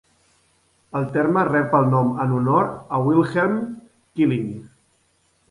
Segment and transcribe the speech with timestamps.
[0.99, 3.61] El terme rep el nom en honor a Wilhelm
[4.17, 4.51] Killing.